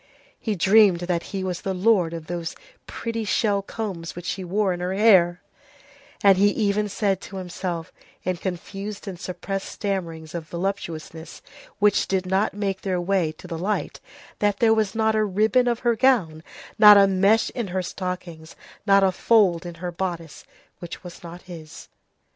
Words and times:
He 0.39 0.55
dreamed 0.55 1.01
that 1.01 1.21
he 1.29 1.43
was 1.43 1.61
the 1.61 1.75
lord 1.75 2.11
of 2.11 2.25
those 2.25 2.55
pretty 2.87 3.23
shell 3.23 3.61
combs 3.61 4.15
which 4.15 4.25
she 4.25 4.43
wore 4.43 4.73
in 4.73 4.79
her 4.79 4.95
hair, 4.95 5.43
and 6.23 6.39
he 6.39 6.47
even 6.49 6.89
said 6.89 7.21
to 7.21 7.35
himself, 7.37 7.93
in 8.23 8.37
confused 8.37 9.07
and 9.07 9.19
suppressed 9.19 9.69
stammerings 9.69 10.33
of 10.33 10.47
voluptuousness 10.49 11.43
which 11.77 12.07
did 12.07 12.25
not 12.25 12.55
make 12.55 12.81
their 12.81 12.99
way 12.99 13.31
to 13.33 13.45
the 13.45 13.59
light, 13.59 13.99
that 14.39 14.57
there 14.57 14.73
was 14.73 14.95
not 14.95 15.13
a 15.15 15.23
ribbon 15.23 15.67
of 15.67 15.81
her 15.81 15.95
gown, 15.95 16.41
not 16.79 16.97
a 16.97 17.05
mesh 17.05 17.51
in 17.51 17.67
her 17.67 17.83
stockings, 17.83 18.55
not 18.87 19.03
a 19.03 19.11
fold 19.11 19.67
in 19.67 19.75
her 19.75 19.91
bodice, 19.91 20.45
which 20.79 21.03
was 21.03 21.21
not 21.21 21.43
his. 21.43 21.89